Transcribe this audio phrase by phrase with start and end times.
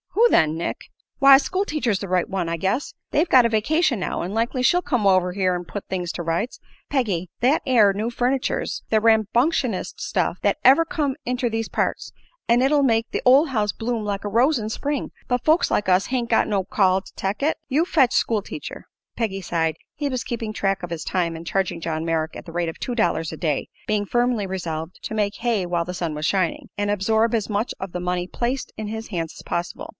[0.13, 0.77] "Who then, Nick?"
[1.19, 2.93] "Why, school teacher's the right one, I guess.
[3.11, 6.23] They've got a vacation now, an' likely she'll come over here an' put things to
[6.23, 6.59] rights.
[6.89, 12.13] Peggy, that air new furniture's the rambunctionest stuff thet ever come inter these parts,
[12.47, 15.11] an' it'll make the ol' house bloom like a rose in Spring.
[15.27, 17.57] But folks like us hain't got no call to tech it.
[17.67, 18.85] You fetch school teacher."
[19.17, 19.75] Peggy sighed.
[19.95, 22.79] He was keeping track of his time and charging John Merrick at the rate of
[22.79, 26.69] two dollars a day, being firmly resolved to "make hay while the sun was shining"
[26.77, 29.89] and absorb as much of the money placed in his hands as possible.